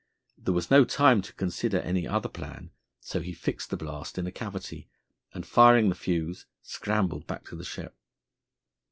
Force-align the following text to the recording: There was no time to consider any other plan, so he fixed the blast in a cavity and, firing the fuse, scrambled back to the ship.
There 0.35 0.55
was 0.55 0.71
no 0.71 0.83
time 0.83 1.21
to 1.21 1.31
consider 1.33 1.77
any 1.81 2.07
other 2.07 2.27
plan, 2.27 2.71
so 3.01 3.19
he 3.21 3.33
fixed 3.33 3.69
the 3.69 3.77
blast 3.77 4.17
in 4.17 4.25
a 4.25 4.31
cavity 4.31 4.89
and, 5.31 5.45
firing 5.45 5.89
the 5.89 5.93
fuse, 5.93 6.47
scrambled 6.63 7.27
back 7.27 7.45
to 7.49 7.55
the 7.55 7.63
ship. 7.63 7.95